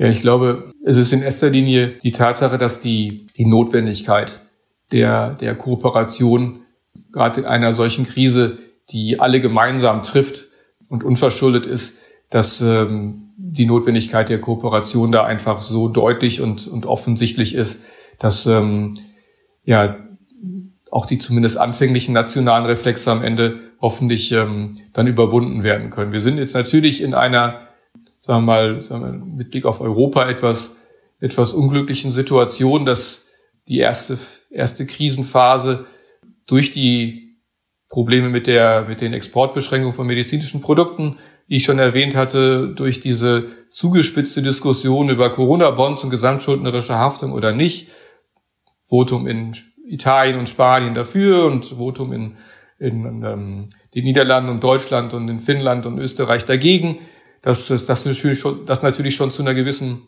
[0.00, 4.40] Ja, ich glaube, es ist in erster Linie die Tatsache, dass die, die Notwendigkeit
[4.92, 6.60] der, der Kooperation
[7.12, 8.56] gerade in einer solchen Krise,
[8.88, 10.46] die alle gemeinsam trifft
[10.88, 11.98] und unverschuldet ist,
[12.30, 17.82] dass ähm, die Notwendigkeit der Kooperation da einfach so deutlich und, und offensichtlich ist,
[18.18, 18.94] dass ähm,
[19.64, 19.96] ja
[20.90, 26.12] auch die zumindest anfänglichen nationalen Reflexe am Ende hoffentlich ähm, dann überwunden werden können.
[26.12, 27.68] Wir sind jetzt natürlich in einer
[28.20, 30.76] sagen wir mal, sagen wir, mit Blick auf Europa etwas,
[31.20, 33.24] etwas unglücklichen Situation, dass
[33.66, 34.18] die erste,
[34.50, 35.86] erste Krisenphase
[36.46, 37.38] durch die
[37.88, 41.16] Probleme mit der, mit den Exportbeschränkungen von medizinischen Produkten,
[41.48, 47.52] die ich schon erwähnt hatte, durch diese zugespitzte Diskussion über Corona-Bonds und gesamtschuldnerische Haftung oder
[47.52, 47.88] nicht,
[48.84, 49.56] Votum in
[49.86, 52.36] Italien und Spanien dafür und Votum in,
[52.78, 56.98] in, in ähm, den Niederlanden und Deutschland und in Finnland und Österreich dagegen,
[57.42, 60.02] dass das, das, natürlich schon, das natürlich schon zu einer gewissen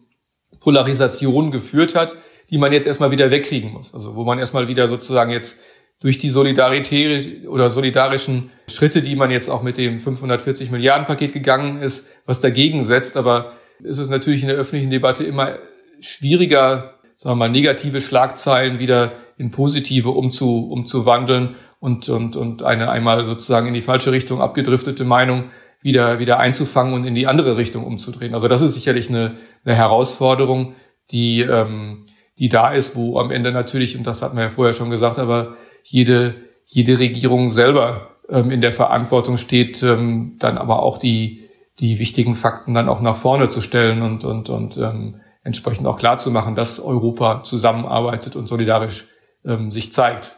[0.61, 2.17] Polarisation geführt hat,
[2.51, 3.95] die man jetzt erstmal wieder wegkriegen muss.
[3.95, 5.59] Also wo man erstmal wieder sozusagen jetzt
[6.01, 11.33] durch die Solidarität oder solidarischen Schritte, die man jetzt auch mit dem 540 Milliarden Paket
[11.33, 13.17] gegangen ist, was dagegen setzt.
[13.17, 15.59] Aber ist es natürlich in der öffentlichen Debatte immer
[16.01, 22.91] schwieriger, sagen wir mal, negative Schlagzeilen wieder in positive umzu, umzuwandeln und, und, und eine
[22.91, 25.51] einmal sozusagen in die falsche Richtung abgedriftete Meinung
[25.83, 28.35] wieder, wieder einzufangen und in die andere Richtung umzudrehen.
[28.35, 30.75] Also das ist sicherlich eine, eine Herausforderung,
[31.11, 32.07] die, ähm,
[32.39, 35.19] die da ist, wo am Ende natürlich, und das hat man ja vorher schon gesagt,
[35.19, 41.49] aber jede, jede Regierung selber ähm, in der Verantwortung steht, ähm, dann aber auch die,
[41.81, 45.99] die wichtigen Fakten dann auch nach vorne zu stellen und, und, und ähm, entsprechend auch
[45.99, 49.09] klar zu machen, dass Europa zusammenarbeitet und solidarisch
[49.45, 50.37] ähm, sich zeigt.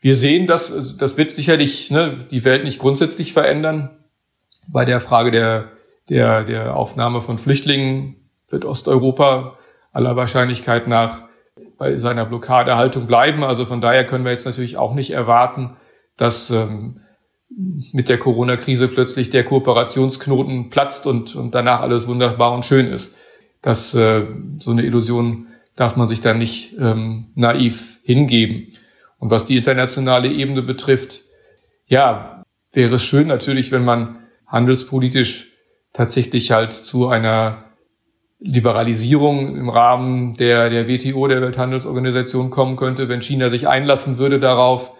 [0.00, 3.90] Wir sehen, dass also das wird sicherlich ne, die Welt nicht grundsätzlich verändern.
[4.70, 5.72] Bei der Frage der,
[6.08, 8.16] der, der Aufnahme von Flüchtlingen
[8.48, 9.56] wird Osteuropa
[9.92, 11.22] aller Wahrscheinlichkeit nach
[11.76, 13.42] bei seiner Blockadehaltung bleiben.
[13.44, 15.76] Also von daher können wir jetzt natürlich auch nicht erwarten,
[16.16, 17.00] dass ähm,
[17.92, 23.14] mit der Corona-Krise plötzlich der Kooperationsknoten platzt und, und danach alles wunderbar und schön ist.
[23.62, 24.26] Das, äh,
[24.58, 28.72] so eine Illusion darf man sich da nicht ähm, naiv hingeben.
[29.18, 31.22] Und was die internationale Ebene betrifft,
[31.86, 34.18] ja, wäre es schön natürlich, wenn man
[34.48, 35.52] handelspolitisch
[35.92, 37.64] tatsächlich halt zu einer
[38.40, 44.38] Liberalisierung im Rahmen der, der WTO, der Welthandelsorganisation kommen könnte, wenn China sich einlassen würde
[44.38, 44.92] darauf,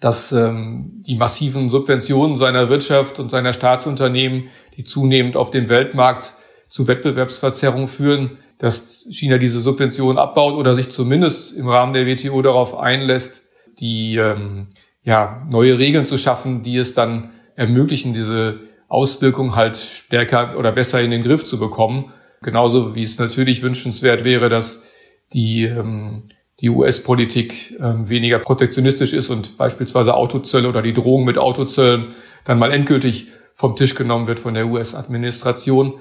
[0.00, 4.44] dass ähm, die massiven Subventionen seiner Wirtschaft und seiner Staatsunternehmen,
[4.76, 6.34] die zunehmend auf dem Weltmarkt
[6.68, 12.42] zu Wettbewerbsverzerrungen führen, dass China diese Subventionen abbaut oder sich zumindest im Rahmen der WTO
[12.42, 13.42] darauf einlässt,
[13.80, 14.68] die ähm,
[15.02, 21.00] ja, neue Regeln zu schaffen, die es dann ermöglichen, diese Auswirkungen halt stärker oder besser
[21.00, 22.12] in den Griff zu bekommen.
[22.42, 24.84] Genauso wie es natürlich wünschenswert wäre, dass
[25.32, 26.16] die, ähm,
[26.60, 32.58] die US-Politik ähm, weniger protektionistisch ist und beispielsweise Autozölle oder die Drohung mit Autozöllen dann
[32.58, 36.00] mal endgültig vom Tisch genommen wird von der US-Administration.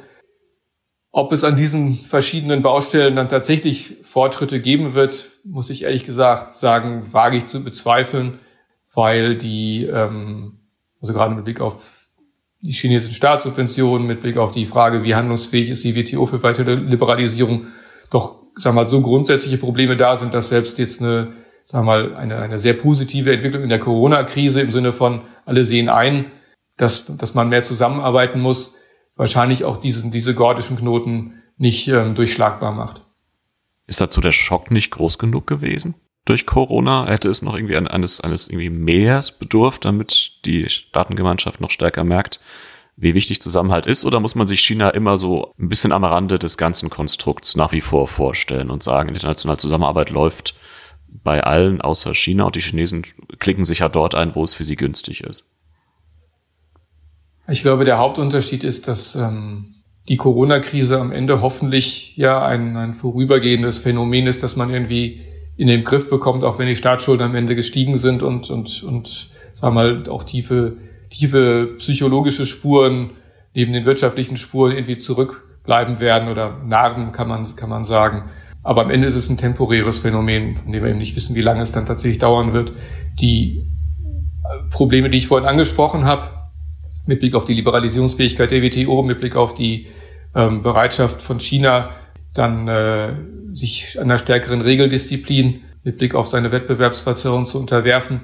[1.11, 6.51] Ob es an diesen verschiedenen Baustellen dann tatsächlich Fortschritte geben wird, muss ich ehrlich gesagt
[6.51, 8.39] sagen, wage ich zu bezweifeln,
[8.93, 10.59] weil die, ähm,
[11.01, 11.96] also gerade mit Blick auf
[12.61, 16.75] die chinesischen Staatssubventionen, mit Blick auf die Frage, wie handlungsfähig ist die WTO für weitere
[16.75, 17.67] Liberalisierung,
[18.09, 21.33] doch, sag mal, so grundsätzliche Probleme da sind, dass selbst jetzt eine,
[21.65, 25.89] sag mal, eine, eine sehr positive Entwicklung in der Corona-Krise im Sinne von alle sehen
[25.89, 26.31] ein,
[26.77, 28.75] dass, dass man mehr zusammenarbeiten muss,
[29.15, 33.03] wahrscheinlich auch diesen, diese gordischen Knoten nicht ähm, durchschlagbar macht.
[33.87, 35.95] Ist dazu der Schock nicht groß genug gewesen?
[36.27, 41.71] Durch Corona hätte es noch irgendwie eines, eines irgendwie Mehrs bedurft, damit die Staatengemeinschaft noch
[41.71, 42.41] stärker merkt,
[42.97, 44.03] wie wichtig Zusammenhalt ist?
[44.03, 47.71] Oder muss man sich China immer so ein bisschen am Rande des ganzen Konstrukts nach
[47.71, 50.53] wie vor vorstellen und sagen, internationale Zusammenarbeit läuft
[51.07, 53.05] bei allen außer China und die Chinesen
[53.39, 55.55] klicken sich ja dort ein, wo es für sie günstig ist?
[57.47, 59.75] Ich glaube, der Hauptunterschied ist, dass ähm,
[60.09, 65.21] die Corona-Krise am Ende hoffentlich ja ein, ein vorübergehendes Phänomen ist, dass man irgendwie
[65.57, 69.29] in den Griff bekommt, auch wenn die Staatsschulden am Ende gestiegen sind und, und, und
[69.53, 70.77] sagen wir mal, auch tiefe,
[71.09, 73.11] tiefe psychologische Spuren
[73.55, 78.29] neben den wirtschaftlichen Spuren irgendwie zurückbleiben werden oder Narben, kann man, kann man sagen.
[78.61, 81.41] Aber am Ende ist es ein temporäres Phänomen, von dem wir eben nicht wissen, wie
[81.41, 82.73] lange es dann tatsächlich dauern wird.
[83.19, 83.65] Die
[84.69, 86.23] Probleme, die ich vorhin angesprochen habe,
[87.07, 89.87] mit Blick auf die Liberalisierungsfähigkeit der WTO, mit Blick auf die
[90.35, 91.91] ähm, Bereitschaft von China,
[92.33, 93.13] dann äh,
[93.51, 98.21] sich einer stärkeren Regeldisziplin mit Blick auf seine Wettbewerbsverzerrung zu unterwerfen.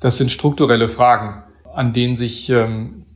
[0.00, 3.06] Das sind strukturelle Fragen, an denen sich ähm,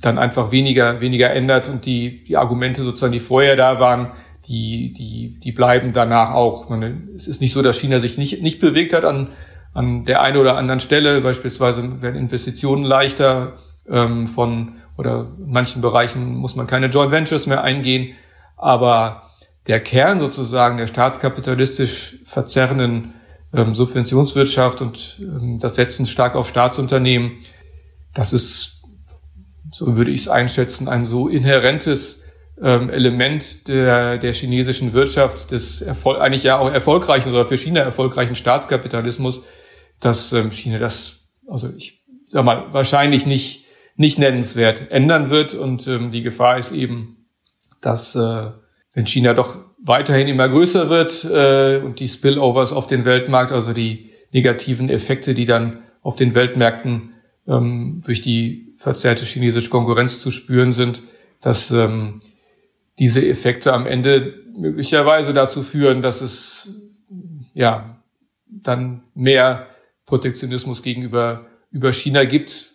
[0.00, 4.12] dann einfach weniger, weniger ändert und die, die Argumente sozusagen, die vorher da waren,
[4.48, 6.68] die, die, die bleiben danach auch.
[6.68, 9.28] Man, es ist nicht so, dass China sich nicht, nicht bewegt hat an,
[9.74, 11.20] an der einen oder anderen Stelle.
[11.20, 13.54] Beispielsweise werden Investitionen leichter,
[13.88, 18.14] ähm, von oder in manchen Bereichen muss man keine Joint Ventures mehr eingehen.
[18.56, 19.25] Aber
[19.66, 23.14] der Kern sozusagen der staatskapitalistisch verzerrenden
[23.52, 27.38] ähm, Subventionswirtschaft und ähm, das Setzen stark auf Staatsunternehmen,
[28.14, 28.82] das ist,
[29.70, 32.22] so würde ich es einschätzen, ein so inhärentes
[32.62, 37.80] ähm, Element der, der chinesischen Wirtschaft, des Erfol eigentlich ja auch erfolgreichen oder für China
[37.80, 39.42] erfolgreichen Staatskapitalismus,
[40.00, 45.54] dass ähm, China das, also ich sag mal, wahrscheinlich nicht nicht nennenswert ändern wird.
[45.54, 47.26] Und ähm, die Gefahr ist eben,
[47.80, 48.50] dass äh,
[48.96, 53.74] wenn China doch weiterhin immer größer wird äh, und die Spillovers auf den Weltmarkt, also
[53.74, 57.12] die negativen Effekte, die dann auf den Weltmärkten
[57.46, 61.02] ähm, durch die verzerrte chinesische Konkurrenz zu spüren sind,
[61.42, 62.20] dass ähm,
[62.98, 66.72] diese Effekte am Ende möglicherweise dazu führen, dass es
[67.52, 68.00] ja
[68.46, 69.66] dann mehr
[70.06, 72.72] Protektionismus gegenüber über China gibt.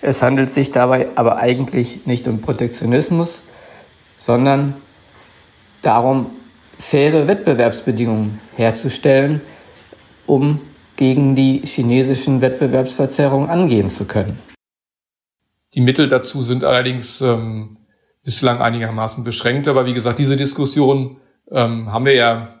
[0.00, 3.42] Es handelt sich dabei aber eigentlich nicht um Protektionismus,
[4.18, 4.74] sondern
[5.82, 6.26] darum,
[6.78, 9.40] faire Wettbewerbsbedingungen herzustellen,
[10.26, 10.60] um
[10.96, 14.38] gegen die chinesischen Wettbewerbsverzerrungen angehen zu können.
[15.74, 17.78] Die Mittel dazu sind allerdings ähm,
[18.24, 19.68] bislang einigermaßen beschränkt.
[19.68, 22.60] Aber wie gesagt, diese Diskussion ähm, haben wir ja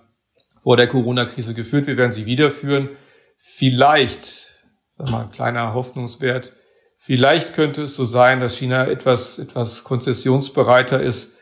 [0.62, 1.86] vor der Corona-Krise geführt.
[1.86, 2.90] Wir werden sie wiederführen.
[3.36, 4.54] Vielleicht,
[4.96, 6.52] sag mal, kleiner Hoffnungswert,
[6.96, 11.34] vielleicht könnte es so sein, dass China etwas, etwas konzessionsbereiter ist,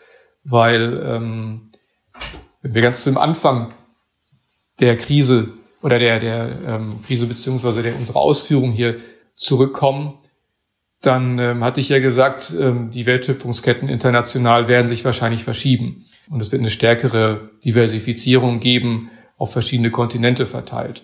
[0.44, 1.65] weil ähm,
[2.62, 3.72] wenn wir ganz zum Anfang
[4.80, 5.48] der Krise
[5.82, 8.96] oder der, der ähm, Krise beziehungsweise der unserer Ausführung hier
[9.36, 10.18] zurückkommen,
[11.00, 16.04] dann ähm, hatte ich ja gesagt, ähm, die Wertschöpfungsketten international werden sich wahrscheinlich verschieben.
[16.30, 21.02] Und es wird eine stärkere Diversifizierung geben, auf verschiedene Kontinente verteilt.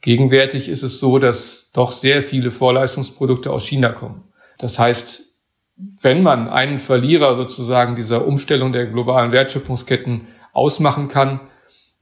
[0.00, 4.22] Gegenwärtig ist es so, dass doch sehr viele Vorleistungsprodukte aus China kommen.
[4.58, 5.22] Das heißt,
[5.76, 11.40] wenn man einen Verlierer sozusagen dieser Umstellung der globalen Wertschöpfungsketten ausmachen kann,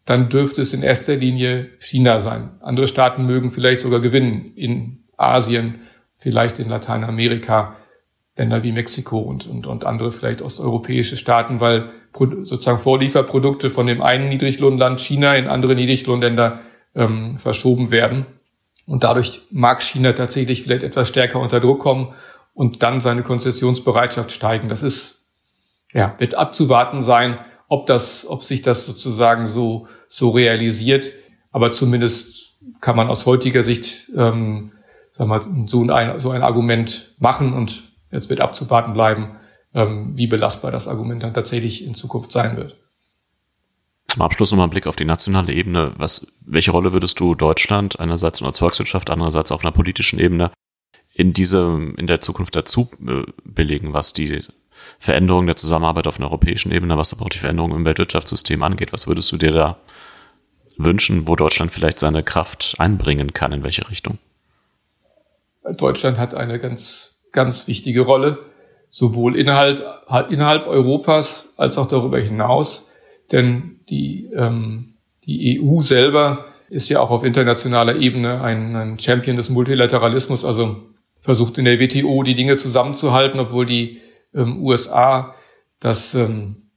[0.05, 2.51] dann dürfte es in erster Linie China sein.
[2.61, 5.81] Andere Staaten mögen vielleicht sogar gewinnen in Asien,
[6.17, 7.77] vielleicht in Lateinamerika,
[8.37, 14.03] Länder wie Mexiko und, und, und andere vielleicht osteuropäische Staaten, weil sozusagen Vorlieferprodukte von dem
[14.03, 16.61] einen Niedriglohnland China in andere Niedriglohnländer
[16.95, 18.27] ähm, verschoben werden.
[18.87, 22.15] Und dadurch mag China tatsächlich vielleicht etwas stärker unter Druck kommen
[22.55, 24.69] und dann seine Konzessionsbereitschaft steigen.
[24.69, 25.23] Das ist,
[25.93, 27.39] ja, wird abzuwarten sein,
[27.73, 31.11] ob das, ob sich das sozusagen so, so realisiert.
[31.53, 34.73] Aber zumindest kann man aus heutiger Sicht ähm,
[35.11, 39.37] sag mal, so ein, so ein Argument machen und jetzt wird abzuwarten bleiben,
[39.73, 42.77] ähm, wie belastbar das Argument dann tatsächlich in Zukunft sein wird.
[44.09, 45.93] Zum Abschluss nochmal ein Blick auf die nationale Ebene.
[45.97, 50.51] Was, welche Rolle würdest du Deutschland einerseits als Volkswirtschaft, andererseits auf einer politischen Ebene
[51.15, 54.43] in diese, in der Zukunft dazu äh, belegen, was die
[54.99, 58.93] Veränderung der Zusammenarbeit auf einer europäischen Ebene, was aber auch die Veränderung im Weltwirtschaftssystem angeht?
[58.93, 59.77] Was würdest du dir da
[60.77, 64.19] wünschen, wo Deutschland vielleicht seine Kraft einbringen kann, in welche Richtung?
[65.77, 68.39] Deutschland hat eine ganz, ganz wichtige Rolle,
[68.91, 69.83] sowohl innerhalb,
[70.31, 72.89] innerhalb Europas als auch darüber hinaus.
[73.31, 79.37] Denn die, ähm, die EU selber ist ja auch auf internationaler Ebene ein, ein Champion
[79.37, 80.83] des Multilateralismus, also
[81.21, 84.01] versucht in der WTO die Dinge zusammenzuhalten, obwohl die
[84.35, 85.35] ähm, USA
[85.81, 86.71] das ähm,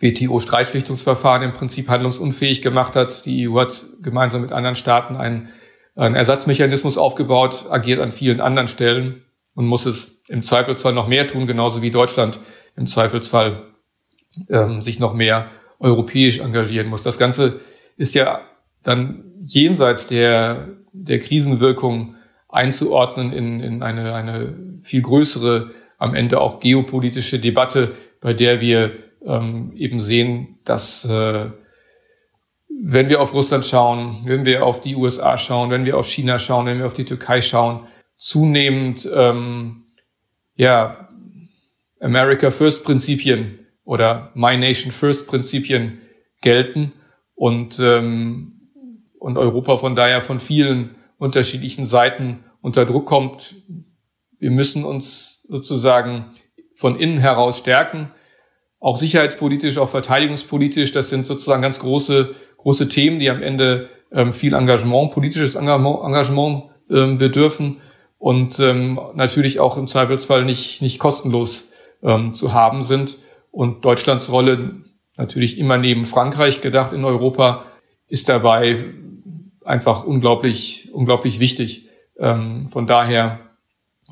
[0.00, 3.24] WTO-Streitschlichtungsverfahren im Prinzip handlungsunfähig gemacht hat.
[3.26, 5.50] Die EU hat gemeinsam mit anderen Staaten ein
[5.94, 9.22] ein Ersatzmechanismus aufgebaut, agiert an vielen anderen Stellen
[9.54, 12.38] und muss es im Zweifelsfall noch mehr tun, genauso wie Deutschland
[12.76, 13.74] im Zweifelsfall
[14.48, 17.02] ähm, sich noch mehr europäisch engagieren muss.
[17.02, 17.60] Das Ganze
[17.96, 18.40] ist ja
[18.82, 22.14] dann jenseits der, der Krisenwirkung
[22.48, 25.70] einzuordnen in, in eine, eine viel größere,
[26.02, 28.92] am Ende auch geopolitische Debatte, bei der wir
[29.24, 31.50] ähm, eben sehen, dass äh,
[32.84, 36.40] wenn wir auf Russland schauen, wenn wir auf die USA schauen, wenn wir auf China
[36.40, 37.86] schauen, wenn wir auf die Türkei schauen,
[38.16, 39.84] zunehmend ähm,
[40.56, 41.08] ja
[42.00, 46.00] America First Prinzipien oder My Nation First Prinzipien
[46.40, 46.94] gelten
[47.36, 48.70] und ähm,
[49.20, 53.54] und Europa von daher von vielen unterschiedlichen Seiten unter Druck kommt.
[54.42, 56.34] Wir müssen uns sozusagen
[56.74, 58.10] von innen heraus stärken,
[58.80, 60.90] auch sicherheitspolitisch, auch verteidigungspolitisch.
[60.90, 66.00] Das sind sozusagen ganz große große Themen, die am Ende ähm, viel Engagement, politisches Engagement,
[66.04, 67.76] Engagement ähm, bedürfen
[68.18, 71.66] und ähm, natürlich auch im Zweifelsfall nicht, nicht kostenlos
[72.32, 73.18] zu haben sind.
[73.52, 74.82] Und Deutschlands Rolle
[75.16, 77.64] natürlich immer neben Frankreich gedacht in Europa
[78.08, 78.86] ist dabei
[79.64, 81.86] einfach unglaublich, unglaublich wichtig.
[82.16, 83.51] Von daher,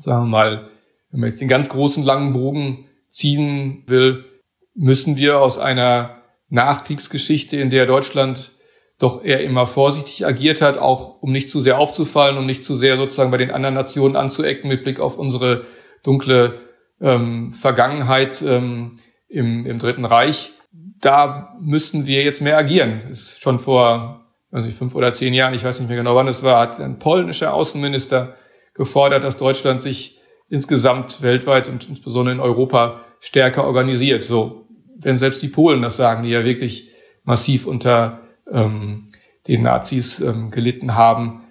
[0.03, 0.69] sagen wir mal,
[1.11, 4.25] wenn man jetzt den ganz großen langen Bogen ziehen will,
[4.73, 8.51] müssen wir aus einer Nachkriegsgeschichte, in der Deutschland
[8.99, 12.75] doch eher immer vorsichtig agiert hat, auch um nicht zu sehr aufzufallen, um nicht zu
[12.75, 15.65] sehr sozusagen bei den anderen Nationen anzuecken mit Blick auf unsere
[16.03, 16.59] dunkle
[17.01, 18.97] ähm, Vergangenheit ähm,
[19.27, 20.51] im, im Dritten Reich.
[20.99, 23.01] Da müssten wir jetzt mehr agieren.
[23.09, 24.21] Ist schon vor
[24.51, 26.79] weiß nicht, fünf oder zehn Jahren, ich weiß nicht mehr genau wann es war, hat
[26.79, 28.35] ein polnischer Außenminister
[28.73, 30.19] gefordert, dass Deutschland sich
[30.49, 34.23] insgesamt weltweit und insbesondere in Europa stärker organisiert.
[34.23, 34.67] So
[35.03, 36.89] wenn selbst die Polen das sagen, die ja wirklich
[37.23, 39.05] massiv unter ähm,
[39.47, 41.41] den Nazis ähm, gelitten haben,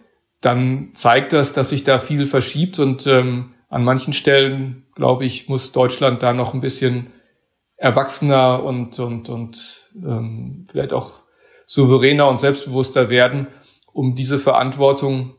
[0.41, 5.49] dann zeigt das, dass sich da viel verschiebt und ähm, an manchen Stellen, glaube ich,
[5.49, 7.12] muss Deutschland da noch ein bisschen
[7.77, 11.23] erwachsener und, und, und ähm, vielleicht auch
[11.66, 13.47] souveräner und selbstbewusster werden,
[13.93, 15.35] um diese Verantwortung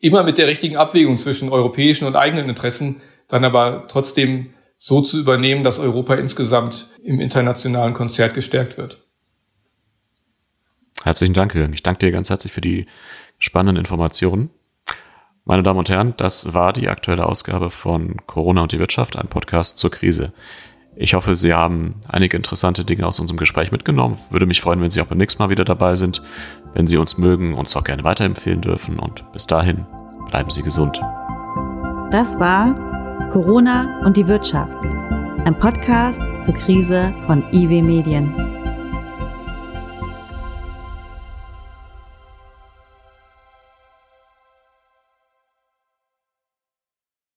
[0.00, 5.18] immer mit der richtigen Abwägung zwischen europäischen und eigenen Interessen dann aber trotzdem so zu
[5.20, 8.96] übernehmen, dass Europa insgesamt im internationalen Konzert gestärkt wird.
[11.04, 11.72] Herzlichen Dank, Jürgen.
[11.72, 12.86] Ich danke dir ganz herzlich für die
[13.38, 14.50] spannenden Informationen.
[15.44, 19.28] Meine Damen und Herren, das war die aktuelle Ausgabe von Corona und die Wirtschaft, ein
[19.28, 20.32] Podcast zur Krise.
[20.96, 24.18] Ich hoffe, Sie haben einige interessante Dinge aus unserem Gespräch mitgenommen.
[24.30, 26.20] Würde mich freuen, wenn Sie auch beim nächsten Mal wieder dabei sind.
[26.74, 28.98] Wenn Sie uns mögen, uns auch gerne weiterempfehlen dürfen.
[28.98, 29.86] Und bis dahin,
[30.30, 31.00] bleiben Sie gesund.
[32.10, 32.74] Das war
[33.30, 34.84] Corona und die Wirtschaft,
[35.44, 38.49] ein Podcast zur Krise von IW Medien.